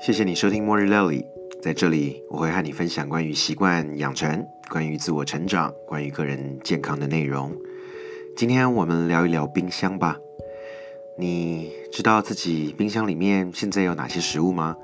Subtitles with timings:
[0.00, 1.26] 谢谢你收听末日料理，
[1.60, 7.54] 在这里我会和你分享关于习惯养成、关于自我成长、关于个人健康的内容。
[8.34, 10.16] 今天我们聊一聊冰箱吧。
[11.18, 14.74] 你知道自己冰箱里面现在有哪些食物吗？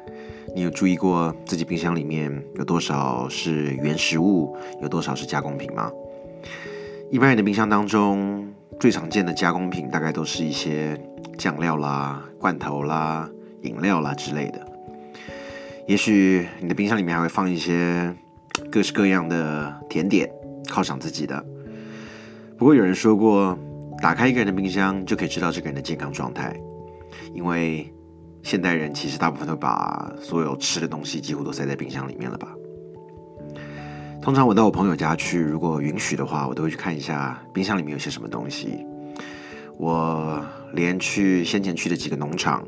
[0.54, 5.90] 你有注意过自己冰箱里面有多少是原食物，有多少是加工品吗？
[7.10, 11.00] 一般人的冰箱当中，最常见的加工品大概都是一些
[11.38, 13.30] 酱料啦、罐头啦、
[13.62, 14.75] 饮料啦之类的。
[15.86, 18.12] 也许你的冰箱里面还会放一些
[18.70, 20.28] 各式各样的甜点，
[20.64, 21.44] 犒赏自己的。
[22.58, 23.56] 不过有人说过，
[24.02, 26.58] 打开一个人的冰箱就可以知道这个人的健康状态，
[27.32, 27.92] 因为
[28.42, 32.48] 现代人其实大部分都把所有吃的东西几乎都塞在冰箱里面了吧。
[34.20, 38.84] 通常我到我朋友家去，如果允许的话，我都会去看一下冰箱里面有些什么东西。
[39.78, 42.66] 我连去先前去的几个农场，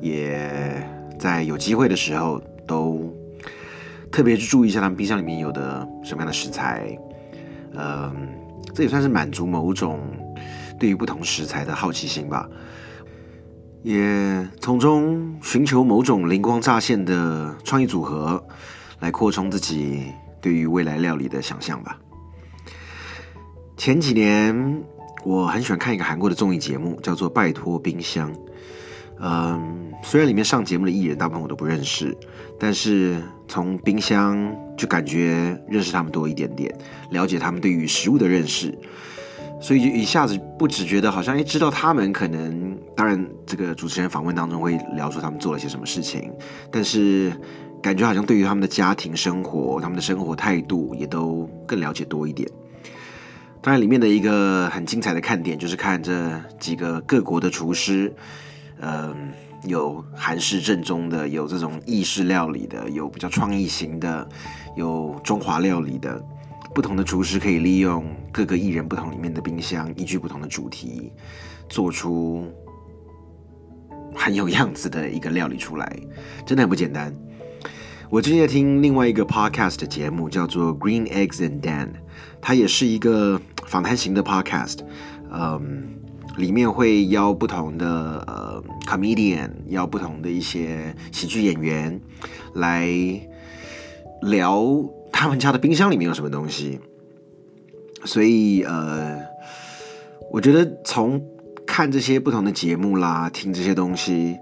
[0.00, 0.82] 也
[1.18, 3.12] 在有机会的时候都
[4.10, 6.96] 特别去注意一下他们冰箱里面有的什么样的食材。
[7.74, 8.28] 嗯，
[8.74, 10.00] 这也算是满足某种
[10.78, 12.48] 对于不同食材的好奇心吧，
[13.82, 18.42] 也从中寻求某种灵光乍现的创意组合，
[19.00, 20.12] 来扩充自己。
[20.38, 21.98] 对于未来料理的想象吧。
[23.76, 24.80] 前几年
[25.24, 28.32] 我很喜欢看一个韩国的综艺节目，叫做《拜托冰箱》。
[29.20, 32.16] 嗯，虽然里面上节目的艺人大部分我都不认识，
[32.58, 36.72] 但是从冰箱就感觉认识他们多一点点，
[37.10, 38.76] 了解他们对于食物的认识，
[39.60, 46.32] 所以就一下子不只觉得好像哎知道他们可能，当然这个主持人访问当中会聊出他们做了些什么事情，
[46.70, 47.32] 但是。
[47.82, 52.48] 感觉好像对于他们的家庭生活、他们的生活态度也都更了解多一点。
[53.62, 58.12] 当然，里面的一个很精彩的看点就是看这几个各国的厨师，
[58.80, 59.32] 嗯，
[59.64, 64.28] 有韩式正宗的，有这种意式料理的，有比较创意型的，
[64.76, 66.22] 有中华料理的。
[66.74, 71.10] 不同的厨师可以利用各个艺人不同里面的冰箱，依据不同的主题，
[71.70, 72.52] 做出
[74.14, 75.90] 很有样子的一个料理出来，
[76.44, 77.14] 真的很不简单。
[78.10, 81.86] 我最近在听另外一个 podcast 节目，叫做《Green Eggs and Dan》，
[82.42, 84.80] 它也是一个访谈型的 podcast。
[85.32, 85.95] 嗯，
[86.36, 92.00] 里面会邀不同的呃 comedian，邀不同的一些喜剧演员
[92.54, 92.88] 来
[94.22, 94.64] 聊
[95.12, 96.78] 他们家的冰箱里面有什么东西。
[98.04, 99.18] 所以呃，
[100.30, 101.20] 我觉得从
[101.66, 104.36] 看这些不同的节目啦，听这些东西，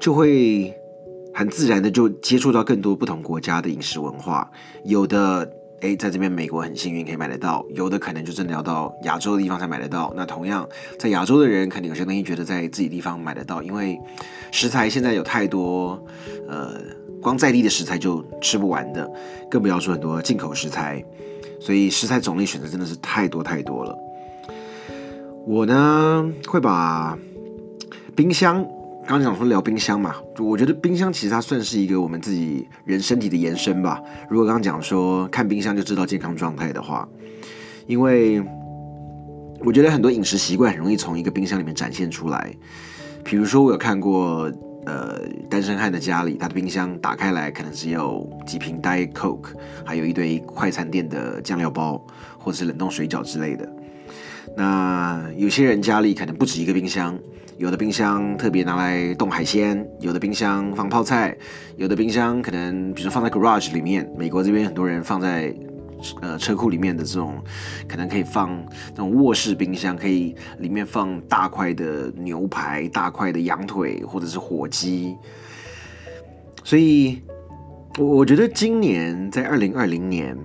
[0.00, 0.74] 就会。
[1.38, 4.50] 很自然的就接触到更多不同国家的饮食文化，
[4.86, 5.44] 有的
[5.80, 10.12] 诶，在这边美国很幸运可以买得到，有的可能就真的要到亚洲的地方才买得到。
[10.16, 10.66] 那同样
[10.98, 13.98] 在亚洲的人，肯定有些东西觉得在自己地方买得到，因为
[14.50, 16.02] 食材现在有太多，
[16.48, 16.80] 呃，
[17.20, 19.10] 光在地的食材就吃不完的，
[19.50, 21.04] 更不要说很多进口食材，
[21.60, 23.96] 所以食材种类选择真的是太多太多了。
[25.46, 27.16] 我呢会把
[28.14, 28.66] 冰箱。
[29.06, 34.02] 刚刚讲说聊冰箱嘛，我觉得冰箱其实它算是一个我们自己人身体的延伸吧。
[34.28, 37.08] 如果刚刚讲说看冰箱就知道健康状态的话，
[37.86, 38.42] 因为
[39.60, 42.52] 我觉得很多饮食习惯很容易从一个冰箱里面展现出来。
[43.22, 44.50] 比如说我有看过，
[44.86, 49.50] 呃，单身汉的家里，他的冰箱打开来可能只有几瓶 Diet Coke，
[49.84, 52.04] 还有一堆快餐店的酱料包
[52.38, 53.72] 或者是冷冻水饺之类的。
[54.56, 57.16] 那有些人家里可能不止一个冰箱。
[57.58, 61.34] 有的冰箱特别拿来冻海鲜，有的冰箱放泡菜，
[61.76, 64.06] 有的冰箱可能比如放在 garage 里面。
[64.14, 65.54] 美国这边很多人放在
[66.20, 67.42] 呃车库里面的这种，
[67.88, 75.16] 可能可以放那种卧室冰箱，可以里面放大块的牛排、大块的羊腿或者是火鸡。
[76.62, 77.22] 所以，
[77.98, 80.36] 我我觉得今年在二零二零年，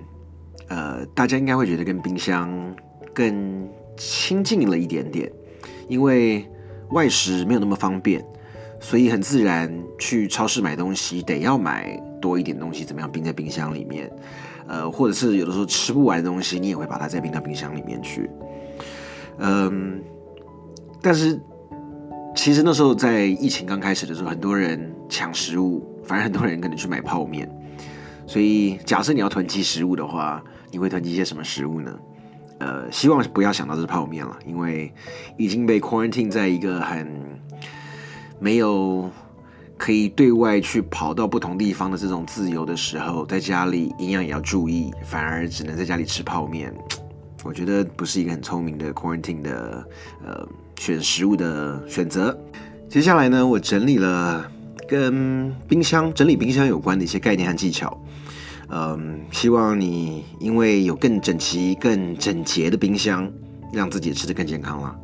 [0.70, 2.74] 呃，大家应该会觉得跟冰箱
[3.14, 3.68] 更
[3.98, 5.30] 亲近了一点点，
[5.90, 6.48] 因为。
[6.92, 8.24] 外食没有那么方便，
[8.80, 14.12] 所以很自然去超市买东西得要买多一点东西，怎么样冰在冰箱里面？
[14.68, 18.30] 呃，或者是有的时候吃不完的东西，你也会把它再冰到冰箱里面去。
[19.40, 20.02] 嗯，
[21.02, 21.40] 但是
[22.36, 27.50] 其实那时候在疫情刚开始的时候，很多人抢食物，反而很多人可能去买泡面。
[28.28, 31.94] 所以假设你要囤积食物的话，你会囤积一些什么食物呢？
[32.62, 34.94] 呃，希望不要想到是泡面了，因为
[35.36, 37.08] 已经被 quarantine 在一个很
[38.40, 39.10] 没有
[39.78, 46.72] 可以对外去跑到不同地方的这种自由的时候，在家里营养也要注意，反而只能在家里吃泡面。
[47.44, 49.84] 我觉得不是一个很聪明的 quarantine 的
[50.24, 50.48] 呃
[50.78, 52.40] 选食物的选择。
[52.88, 54.46] 接下来呢，我整理了
[54.88, 58.00] 跟冰箱整理冰箱有关的一些概念和技巧。
[58.73, 63.29] 嗯，希望你因为有更整齐、更整洁的冰箱，
[63.73, 64.95] 让自己吃得更健康啦。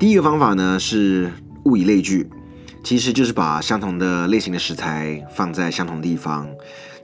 [0.00, 1.30] 第一个方法呢是
[1.66, 2.26] 物以类聚，
[2.82, 6.48] 其实就是把相同的类型的食材放在相同的地方。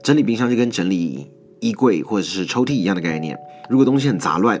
[0.01, 3.37] 整理冰箱就跟整理衣柜或者是抽屉一样的概念。
[3.69, 4.59] 如果东西很杂乱，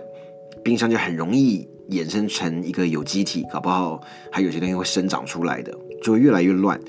[0.63, 3.99] 冰箱就很容易衍生成一个有机体，搞不好
[4.31, 6.79] 还有些东西会生长出来的，就会越来越乱。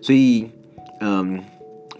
[0.00, 0.48] 所以，
[1.00, 1.44] 嗯。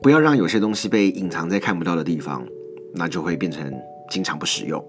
[0.01, 2.47] 不要让有些东西被隐藏在看不到的地方，
[2.95, 3.73] 那就会变成
[4.11, 4.85] 经常不使用。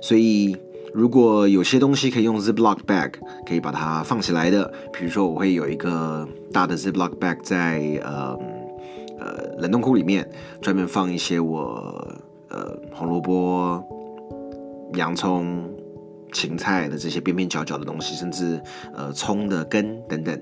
[0.00, 0.56] 所以，
[0.92, 3.12] 如果有些东西可以用 Ziploc bag，
[3.46, 8.38] 可以把它放起来的，比如说我会有一个大的 Ziploc bag 在呃
[9.18, 10.28] 呃冷冻库里面，
[10.60, 12.06] 专门放一些我
[12.48, 13.82] 呃红萝卜、
[14.94, 15.68] 洋葱、
[16.32, 18.60] 芹菜的这些边边角角的东西，甚至
[18.94, 20.40] 呃葱的根等等。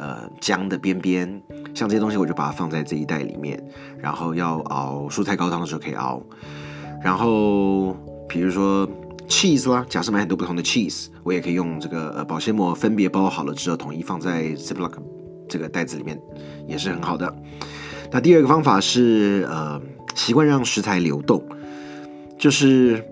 [0.00, 1.28] 呃，姜的边边，
[1.74, 3.62] 像这些东西，我就把它放在这一袋里面。
[3.98, 6.22] 然后要熬蔬菜高汤的时候可以熬。
[7.04, 7.94] 然后，
[8.26, 8.88] 比如说
[9.28, 14.92] cheese 啦，假设买很多不同的 cheese，我也可以用这个呃保鲜膜分别包好了之后，统一放在 ziploc
[15.46, 16.18] 这个袋子里面，
[16.66, 17.30] 也是很好的。
[18.10, 19.78] 那第二个方法是呃，
[20.14, 21.44] 习惯让食材流动，
[22.38, 23.04] 就是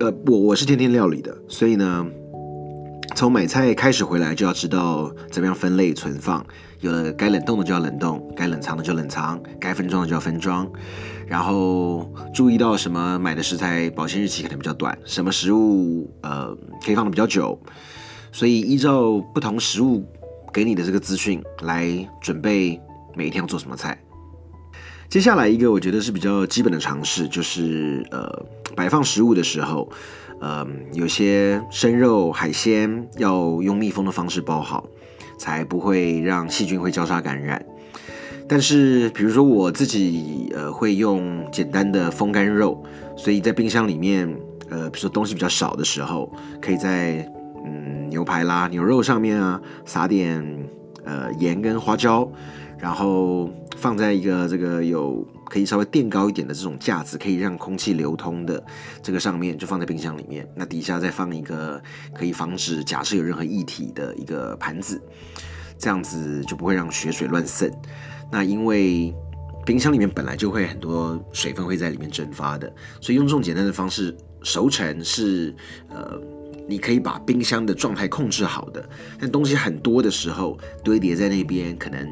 [0.00, 2.04] 呃，我我是天天料理的，所以呢。
[3.18, 6.46] 从买菜开始回来就要知道怎么样分类存放，
[6.78, 10.70] 有了该冷冻的就要冷冻，该冷藏的就冷藏，该分装的就要分装，
[11.26, 17.60] 然后注意到什么买的食材保鲜日期可能比较短，什么食物呃可以放的比较久，
[18.30, 20.06] 所以依照不同食物
[20.52, 22.80] 给你的这个资讯来准备
[23.16, 24.00] 每一天要做什么菜。
[25.08, 28.30] 接下来一个我觉得是比较基本的常识，就是呃
[28.76, 29.90] 摆放食物的时候。
[30.40, 34.86] 嗯，有些生肉、海鲜要用密封的方式包好，
[35.36, 37.64] 才不会让细菌会交叉感染。
[38.48, 42.82] 但是，比如说我自己，呃，会用简单的风干肉，
[43.16, 44.32] 所以在冰箱里面，
[44.70, 47.28] 呃，比如说东西比较少的时候，可以在
[47.64, 50.42] 嗯牛排啦、牛肉上面啊撒点
[51.04, 52.30] 呃盐跟花椒，
[52.78, 55.26] 然后放在一个这个有。
[55.48, 58.62] 可以稍微垫高一点的这种架子，可以让空气流通的
[59.02, 60.48] 这个上面就放在冰箱里面。
[60.54, 61.82] 那底下再放一个
[62.14, 65.00] 可以防止假设有任何液体的一个盘子，
[65.78, 67.72] 这样子就不会让血水乱渗。
[68.30, 69.14] 那因为
[69.64, 75.54] 冰箱里面本来就会很多水分会在里面蒸发的，所以用这种简单的方式熟成是
[75.88, 76.20] 呃。
[76.70, 78.86] 你可以把冰箱的状态控制好的，
[79.18, 82.06] 但东西很多的时候堆叠在那边，可能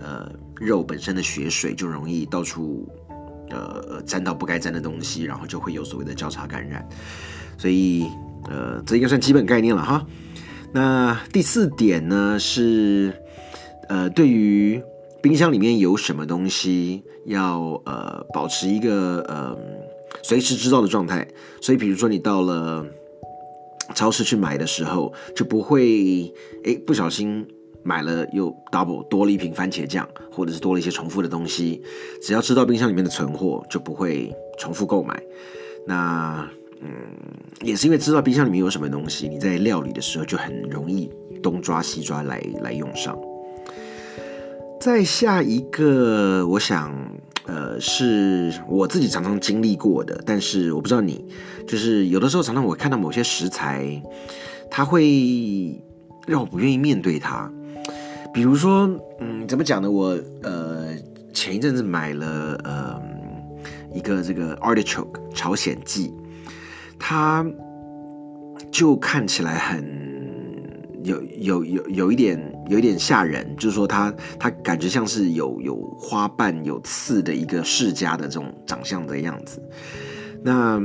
[0.00, 0.26] 呃
[0.60, 2.86] 肉本身的血水就容易到处
[3.50, 6.86] 呃沾到不该沾的东西，然后就会有所谓的交叉感染。
[7.58, 8.06] 所以
[8.48, 10.06] 呃这应该算基本概念了哈。
[10.72, 13.12] 那第四点呢是
[13.88, 14.80] 呃对于
[15.22, 19.56] 冰箱里面有什么东西要呃保持一个呃
[20.22, 21.26] 随时知道的状态。
[21.60, 22.86] 所以比如说你到了。
[23.92, 27.44] 超市去买的时候就不会诶不小心
[27.82, 31.82] 买了又 double 多了一瓶番茄酱，或者是多了一些重复的东西。
[32.22, 35.22] 只要知道冰箱里面的存货，就不会重复购买。
[35.86, 36.48] 那
[36.80, 36.90] 嗯，
[37.62, 41.10] 也是因为知道冰箱里面有什么东西，你在料理的时候就很容易
[41.42, 43.18] 东抓西抓来来用上。
[44.80, 46.94] 再下一个，我想。
[47.46, 51.24] 呃，是我自己常常经历过的，但是我不知道你，
[51.66, 54.00] 就是有的时候常常我看到某些食材，
[54.70, 55.82] 它会
[56.28, 57.50] 让我不愿意面对它。
[58.32, 58.88] 比如说，
[59.20, 59.90] 嗯，怎么讲呢？
[59.90, 60.88] 我呃
[61.32, 63.00] 前一阵子买了呃
[63.92, 66.12] 一个这个 artichoke 朝鲜蓟，
[66.98, 67.44] 它
[68.70, 70.10] 就看起来很。
[71.02, 79.62] 有有有有一点有一点吓人，就是说它它感觉像是有有花瓣有刺的一个世家的这种长相的样子。
[80.44, 80.78] 那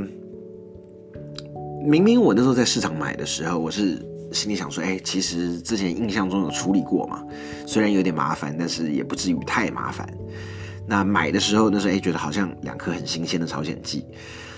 [1.86, 4.02] 明明我那时候在市场买的时候，我是
[4.32, 7.22] 心里想说，哎，其实之前印象中有处理过嘛，
[7.66, 10.08] 虽然有点麻烦，但是也不至于太麻烦。
[10.86, 14.04] 那买的时候那时候哎觉得好像两颗很新鲜的朝鲜蓟，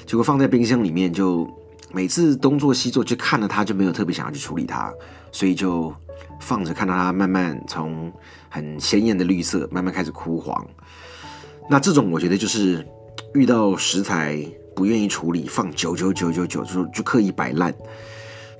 [0.06, 1.48] 结果放在冰箱里面就。
[1.90, 4.92] 每次东做西做，就看了它就没有特别想要去处理它，
[5.32, 5.90] 所以就
[6.38, 8.12] 放着看到它慢慢从
[8.50, 10.62] 很鲜艳的绿色慢慢开始枯黄。
[11.66, 12.86] 那这种我觉得就是
[13.32, 14.46] 遇到食材
[14.76, 17.74] 不愿意处理，放久久久久久就就刻意摆烂。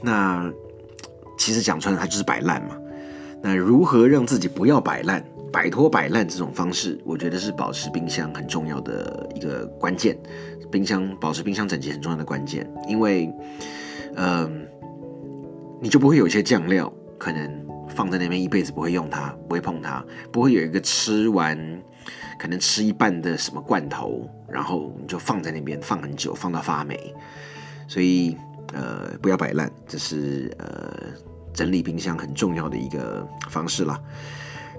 [0.01, 0.51] 那
[1.39, 2.77] 其实讲穿了，它就是摆烂嘛。
[3.41, 10.19] 那如何让自己不要摆烂，摆脱摆烂这种方式，我觉得是保持冰箱很重要的一个关键。
[10.71, 13.33] 冰箱保持冰箱整洁很重要的关键，因为，
[14.17, 14.67] 嗯，
[15.81, 21.57] 你就不会有一些酱料可能放在那边一辈子不会用它，不会碰它，不会有一个吃完
[22.39, 27.15] 可能吃一半的什么罐头，然后你就放在那边放很久，放到发霉。
[27.87, 28.37] 所以
[28.75, 30.93] 呃，不要摆烂，这是呃
[31.59, 34.01] 整理冰箱很重要的一个方式啦。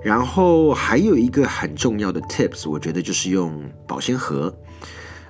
[0.01, 4.57] 然后还有一个很重要的 tips，我觉得就是用保鲜盒，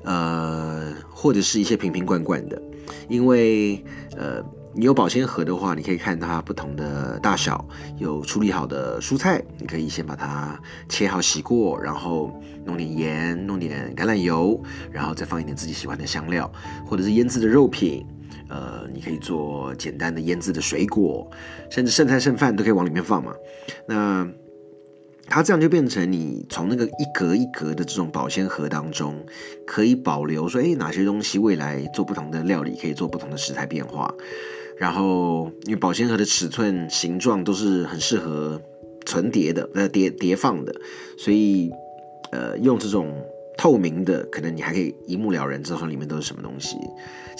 [0.03, 2.61] 呃，或者是一些瓶瓶罐罐的，
[3.07, 3.83] 因为
[4.15, 4.43] 呃。
[4.71, 16.49] 你有保鲜盒的话，你可以看它不同的大小，有处理好的蔬菜，你可以先把它切好洗过，然后弄点盐，弄点橄榄油，然后再放一点自己喜欢的香料，
[16.85, 18.05] 或者是腌制的肉品，
[18.49, 21.29] 呃，你可以做简单的腌制的水果，
[21.69, 23.33] 甚至剩菜剩饭都可以往里面放嘛。
[23.87, 24.27] 那
[25.27, 29.23] 它这样就变成你从那个一格一格的这种保鲜盒当中，
[29.67, 34.13] 可以保留说，哎，哪些东西未来做不同的料理，可以做不同的食材变化。
[34.77, 38.59] 然后，因为保鲜盒的尺寸、形状都是很适合
[39.05, 40.73] 存叠的，呃，叠叠放的，
[41.17, 41.69] 所以，
[42.31, 43.13] 呃，用这种
[43.57, 46.77] 透明的，可能你还可以一目了然，知道里面都是什么东西。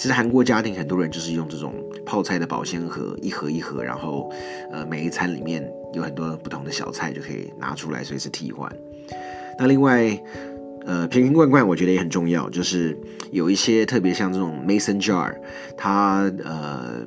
[0.00, 1.74] 其实韩国家庭很多人就是用这种
[2.06, 4.32] 泡菜的保鲜盒，一盒一盒，然后，
[4.72, 8.74] 呃，每一餐里面有很多不同的小菜，就可以拿出来随时替换。
[9.58, 10.18] 那另外，
[10.86, 12.96] 呃，瓶瓶罐罐我觉得也很重要，就是
[13.30, 15.34] 有一些特别像这种 mason jar，
[15.76, 17.06] 它呃。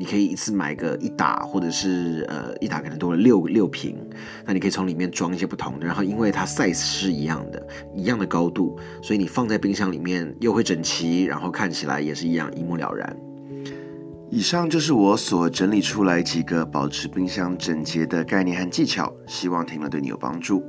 [0.00, 3.98] 你可以一次买个一打，或者是呃一打可能多了六六瓶，
[4.46, 7.62] 那你可以从里面装一些不同的，然后因为它 size 是一样的，
[7.94, 13.14] 一样的高度，所以你放在冰箱里面又会整齐，然后看起来也是一样一目了然。
[14.30, 20.64] 以上就是我所整理出来几个保持冰箱整洁的概念和技巧，希望听了对你有帮助。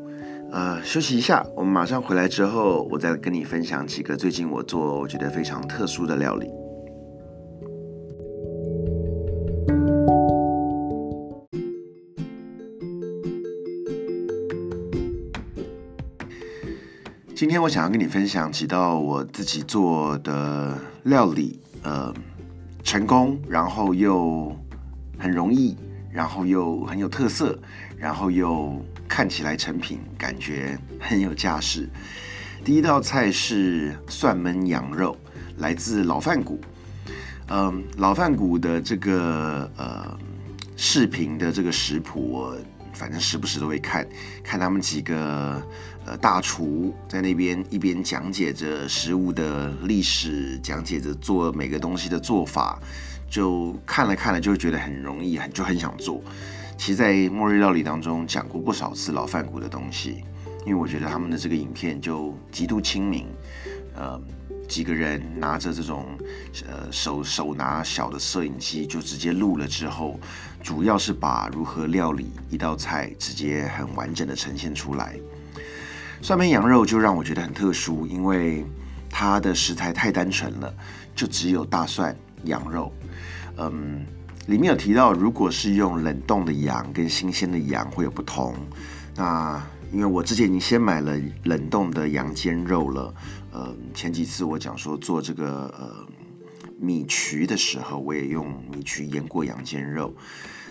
[0.51, 6.49] 呃，休息一下，我们马上回来之后，我再跟你分享几个最近我做我觉得非常特殊的料理。
[17.51, 22.13] 今天我想要跟你分享几道我自己做的料理，呃，
[22.81, 24.57] 成功，然后又
[25.19, 25.75] 很容易，
[26.09, 27.59] 然后又很有特色，
[27.97, 31.89] 然后又看起来成品感觉很有架势。
[32.63, 35.17] 第一道菜是蒜焖羊肉，
[35.57, 36.57] 来自老饭骨。
[37.49, 40.17] 嗯，老饭骨的这个呃
[40.77, 42.57] 视频的这个食谱，我
[42.93, 44.07] 反正时不时都会看，
[44.43, 45.61] 看他们几个。
[46.03, 52.81] 呃，大厨在那边一边讲解着食物的历史，讲解着做每个东西的做法，
[53.29, 56.19] 就看了看了就会觉得很容易，很就很想做。
[56.75, 60.23] 其实，在末日料理当中讲过不少次老饭骨的东西，
[60.65, 63.27] 因为我觉得他们的这个影片就极度亲民。
[63.93, 64.19] 呃，
[64.71, 66.17] 几个人拿着这种
[66.65, 70.17] 呃手手拿小的摄影机就直接录了之后，
[70.63, 75.19] 主要是把如何料理一道菜直接很完整的呈现出来。
[76.21, 78.65] 蒜焖羊肉就让我觉得很特殊，因为
[79.09, 80.73] 它的食材太单纯了，
[81.13, 82.93] 就只有大蒜、羊肉。
[83.57, 84.05] 嗯，
[84.47, 88.55] 里面有提到，如果是用冷冻的羊跟新鲜的羊会有不同。
[89.17, 93.13] 那因为我之前已经先买了冷冻的羊肩肉了，
[93.51, 96.07] 呃，前几次我讲说做这个呃
[96.79, 100.13] 米曲的时候，我也用米曲腌过羊肩肉。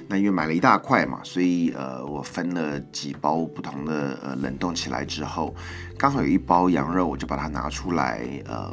[0.08, 5.54] 那因为买了一大块嘛，所以呃，我分了几包不同的呃冷冻起来之后，
[5.96, 8.72] 刚好有一包羊肉，我就把它拿出来呃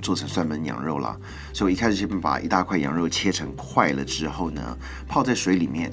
[0.00, 1.18] 做成蒜焖羊肉了。
[1.52, 4.76] 所以我一开始先把一大块羊肉切成块了之后呢，
[5.06, 5.92] 泡在水里面，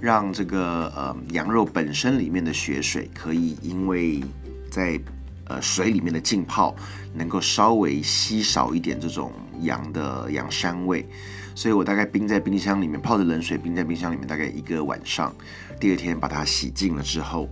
[0.00, 4.22] 让这个呃羊肉本身里面的血水可以因为
[4.70, 5.00] 在
[5.44, 6.74] 呃水里面的浸泡，
[7.14, 11.06] 能够稍微稀少一点这种羊的羊膻味。
[11.54, 15.34] 所以我大概冰在冰箱里面，泡着冷水冰在冰箱里面大概一个晚上，
[15.80, 17.48] 第二天把它洗净了之后，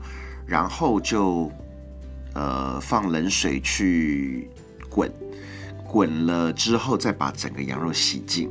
[0.46, 1.50] 然后就
[2.34, 4.50] 呃放冷水去
[4.90, 5.10] 滚，
[5.94, 8.50] 滚了之后再把整个羊肉洗净。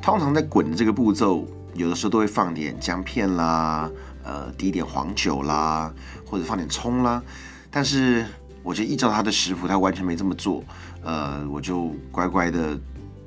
[0.00, 3.90] 通常在滚的这个步骤，有的时候都会放点姜片啦，
[4.24, 5.92] 呃滴点黄酒啦，
[6.24, 7.22] 或者放点葱啦。
[7.70, 8.24] 但是
[8.62, 10.64] 我就依照他的食谱，他完全没这么做，
[11.02, 12.80] 呃我就乖乖的。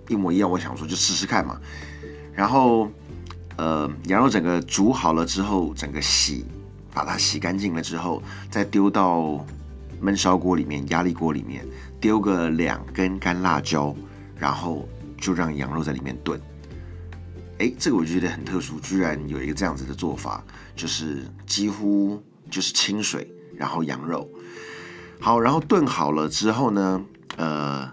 [0.10, 1.58] 一模一样，我想说就试试看嘛。
[2.34, 2.90] 然后，
[3.56, 6.44] 呃，羊肉整个煮好了之后，整个洗，
[6.94, 9.46] 把它洗干净了之后，再丢到
[10.02, 11.66] 焖烧锅里面、压力锅里面，
[12.02, 13.96] 丢个两根干辣椒，
[14.36, 16.38] 然后就让羊肉在里面炖。
[17.60, 20.44] 哎，这个我觉得很特殊，居然有一个这样子的做法，
[20.76, 24.30] 就是几乎就是清水，然后羊肉
[25.20, 27.02] 好，然后炖好了之后呢，
[27.38, 27.90] 呃。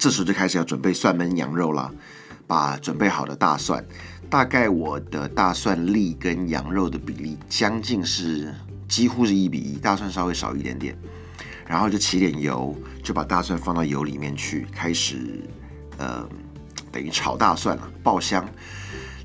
[0.00, 1.92] 这时候就开始要准备蒜焖羊肉了，
[2.46, 3.84] 把准备好的大蒜
[4.30, 8.54] 大概我的大蒜粒跟羊肉的比例将近是
[8.86, 10.96] 几乎是一比一，大蒜稍微少一点点。
[11.68, 15.44] 然后就起点油，就把大蒜放到油里面去，开始
[15.98, 16.26] 呃
[16.90, 18.42] 等于炒大蒜了，爆香。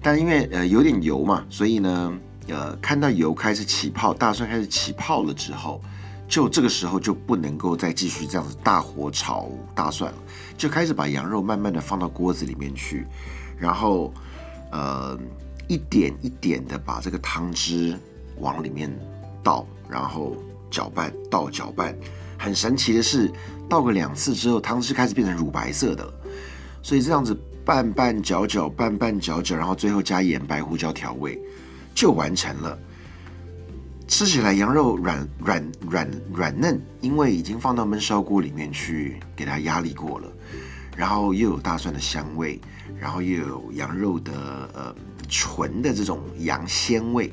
[0.01, 2.13] 但因为呃有点油嘛，所以呢
[2.49, 5.81] 呃看到油开始起泡，大蒜开始起泡了之后，
[6.27, 10.17] 就这个时候就不能够再继续这样子大火炒大蒜了，
[10.57, 13.07] 就开始把羊肉慢慢的放到锅子里面去，
[13.57, 14.13] 然后
[14.73, 15.17] 呃
[15.69, 17.97] 一点一点的把这个汤汁
[18.39, 18.93] 往里面
[19.41, 20.35] 倒，然后
[20.69, 21.95] 搅拌倒搅拌。
[22.43, 23.31] 很神奇的是，
[23.69, 26.13] 倒个两次之后，汤汁开始变成乳白色的。
[26.81, 27.33] 所以这样子
[27.63, 31.39] 拌拌搅搅，拌拌搅搅，然后最后加盐、白胡椒调味，
[31.95, 32.77] 就完成了。
[34.09, 40.27] 吃起来羊肉软软软软嫩，因为已经放到焖烧锅里面去给它压力过了，
[40.97, 42.59] 然后又有大蒜的香味，
[42.99, 44.33] 然后又有羊肉的
[44.73, 44.95] 呃
[45.29, 47.31] 纯的这种羊鲜味。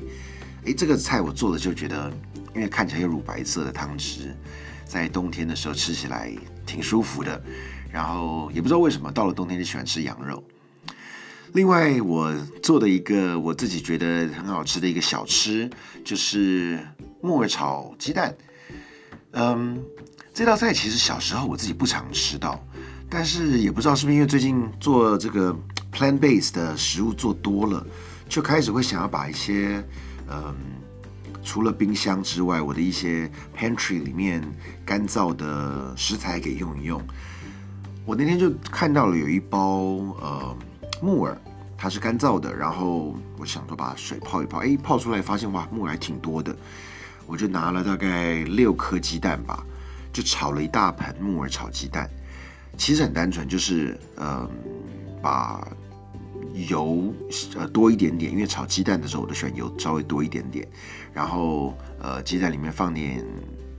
[0.63, 2.09] 诶，这个菜我做的就觉得，
[2.55, 4.33] 因为看起来有乳白色的汤汁。
[4.91, 6.29] 在冬天的时候吃起来
[6.65, 7.41] 挺舒服的，
[7.89, 10.43] 然后也不知道为什么到了冬天就喜欢吃羊肉。
[11.53, 15.69] 另外，我做的一个我自己觉得很好吃的一个小吃，
[16.03, 16.77] 就是
[17.21, 18.35] 木耳炒鸡蛋。
[19.31, 19.81] 嗯，
[20.33, 22.61] 这道菜其实小时候我自己不常吃到，
[23.09, 25.55] 但是也不知道是不是因为最近做这个
[25.93, 27.87] plant base 的食物做多了，
[28.27, 29.81] 就开始会想要把一些
[30.29, 30.53] 嗯。
[31.43, 34.41] 除了冰箱之外，我的一些 pantry 里面
[34.85, 37.01] 干燥的食材给用一用。
[38.05, 39.69] 我那天就看到了有一包
[40.19, 40.57] 呃
[41.01, 41.37] 木耳，
[41.77, 46.55] 它是干燥的，然后我想说把水泡一泡，哎，泡出来发现哇，木耳还挺多的。
[47.25, 49.63] 我就拿了大概六颗鸡蛋吧，
[50.13, 52.09] 就炒了一大盆木耳炒鸡蛋。
[52.77, 54.49] 其实很单纯，就是嗯
[55.21, 55.67] 把。
[56.53, 57.13] 油
[57.55, 60.67] 呃多一点点，因为炒鸡蛋的时候我都选油稍微多一点点。
[61.13, 63.25] 然后呃鸡蛋里面放点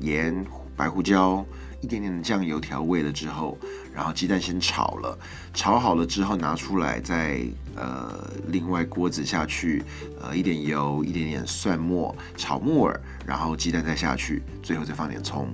[0.00, 0.44] 盐、
[0.76, 1.44] 白胡椒，
[1.80, 3.56] 一点点的酱油调味了之后，
[3.94, 5.18] 然后鸡蛋先炒了，
[5.54, 7.40] 炒好了之后拿出来，再
[7.74, 9.82] 呃另外锅子下去，
[10.20, 15.48] 呃一点油，一点点蒜末炒木耳，然后鸡蛋再下去，最后再放点葱，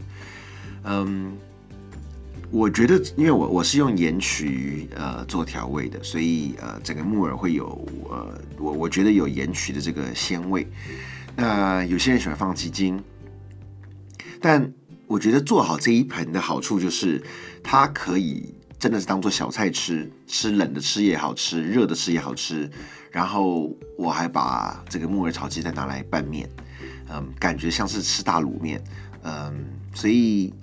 [0.84, 1.36] 嗯。
[2.50, 7.66] 我觉得，因为我我是用盐曲呃做调味的，所以呃整个木耳会有
[8.08, 10.66] 呃我我觉得有盐曲的这个鲜味。
[11.36, 12.98] 那有些人喜欢放鸡精，
[14.40, 14.72] 但
[15.06, 17.22] 我觉得做好这一盆的好处就是，
[17.62, 22.68] 它可以真的是当做小菜吃，吃冷的吃也好吃，热的吃也好吃。
[23.12, 26.48] 然后我还把这个木耳炒鸡蛋拿来拌面，
[27.10, 28.82] 嗯，感觉像是吃大卤面，
[29.22, 30.54] 嗯，所以。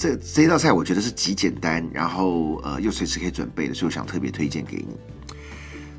[0.00, 4.96] 这这道菜我觉得是极简单，然后呃又随时可以准备的，所以我想特别推荐给你。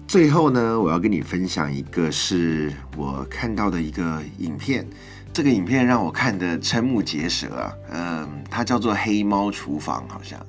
[0.07, 4.87] 最后呢，我要跟你分享一个是我看到的一个影片，
[5.31, 10.43] 这个影片让我看的瞠目结舌啊，嗯，它叫做《黑猫厨房》好像，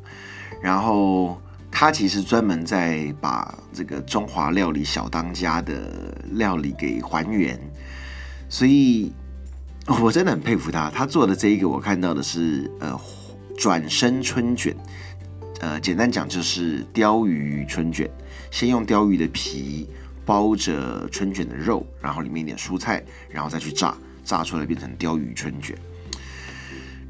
[0.63, 1.39] 然后
[1.71, 7.61] 它其实专门在把这个中华料理小当家的料理给还原，
[8.49, 9.13] 所以
[10.01, 12.99] 我真的很佩服他，他做的这一个我看到的是呃。
[13.63, 14.75] 转身春卷，
[15.61, 18.11] 呃，简单讲就是鲷鱼春卷。
[18.51, 19.89] 先用鲷鱼的皮
[20.25, 25.79] 包着春卷的肉，然后里面一点蔬菜，然后再去炸，炸出来变成鲷鱼春卷。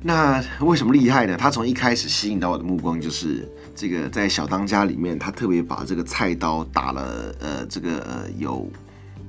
[0.03, 1.39] 那为什么厉害呢？
[1.39, 8.71] 他从一开始吸引到我的目光，就是这个在小当家里面，他特别把这个菜刀打了，呃，这个有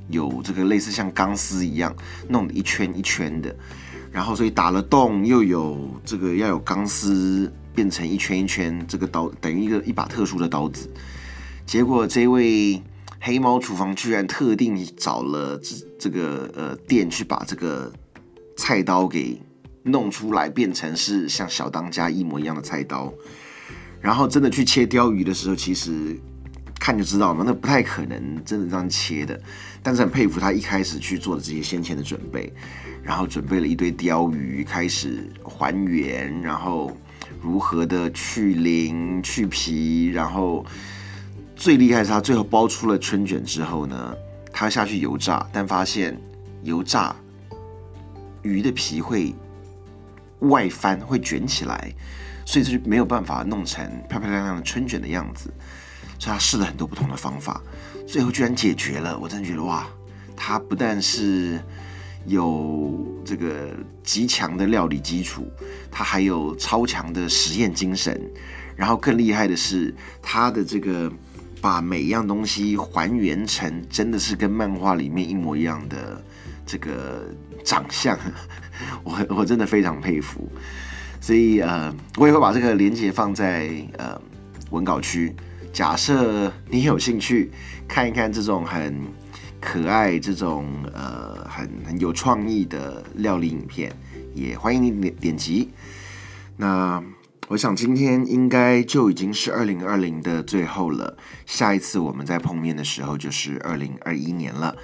[0.09, 1.95] 有这个类似像钢丝一样，
[2.27, 3.55] 弄得一圈一圈的。
[4.13, 10.87] 然后，所以打了洞，又有这个要有钢丝变成一圈一圈，这个刀等于一个一把特殊的刀子。
[11.65, 12.79] 结果，这位
[13.19, 17.91] 黑猫厨房居然特定找了这这个呃店去把这个
[18.55, 19.41] 菜刀给
[19.81, 23.11] 弄出来，变成是像小当家一模一样的菜刀。
[23.99, 26.15] 然后，真的去切鲷鱼的时候，其实
[26.83, 29.39] 看就知道嘛，那不太可能真的这样切的。
[29.81, 32.51] 但是很佩服他一开始去做的这些先前的准备。
[33.01, 36.95] 然后准备了一堆鲷鱼，开始还原，然后
[37.41, 40.65] 如何的去鳞去皮，然后
[41.53, 44.15] 最厉害是他最后包出了春卷之后呢，
[44.53, 46.17] 他下去油炸，但发现
[46.63, 47.13] 油炸
[48.41, 49.35] 鱼的皮会
[50.39, 51.93] 外翻，会卷起来，
[52.45, 55.51] 所以这就没有办法弄成漂漂亮亮的春卷的样子。
[56.23, 57.61] 所以他试了很多不同的方法，
[58.07, 59.19] 最后居然解决了。
[59.19, 59.85] 我真的觉得哇，
[60.37, 61.59] 他不但是。
[62.25, 65.45] 有这个极强的料理基础，
[65.91, 68.17] 他还有超强的实验精神，
[68.77, 71.11] 然后更厉害的是他的这个
[71.59, 76.23] 把每一样东西还原成真的是跟漫画里面一模一样的
[76.65, 77.25] 这个
[77.65, 78.17] 长相，
[79.03, 80.49] 我我真的非常佩服。
[81.19, 84.17] 所以呃，我也会把这个链接放在呃
[84.69, 85.35] 文稿区。
[85.73, 87.51] 假设你有兴趣
[87.87, 88.95] 看一看这种很
[89.59, 93.91] 可爱、这种呃很很有创意的料理影片，
[94.35, 95.71] 也欢迎你点点击。
[96.55, 97.03] 那
[97.47, 104.75] 我想今天应该就已经是二零二零的最后了，下一次我们再碰面的时候就是二零二一年了。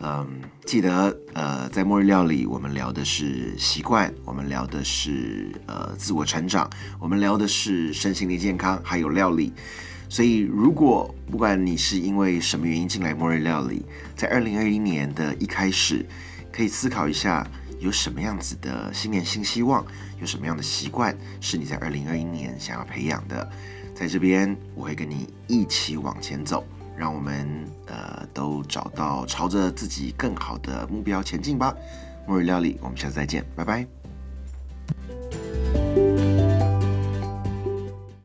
[0.00, 6.68] 嗯，记得呃，在末日料理，我们聊的是习惯，我们聊的是呃自我成长，
[7.00, 9.54] 我们聊的是身心的健康，还有料理。
[10.08, 16.06] 所以，如果不管你是因为什么原因进来末日料理，在二零二一年的一开始，
[16.52, 17.46] 可以思考一下
[17.80, 19.84] 有什么样子的新年新希望，
[20.20, 23.48] 有什么样的习惯是你在二零二一年想要培养的。
[23.94, 26.64] 在这边，我会跟你一起往前走。
[26.98, 27.46] 让我们
[27.84, 31.76] 呃都找到朝着自己更好的目标前进吧。
[32.26, 34.05] 末日料理，我们下次再见，拜拜。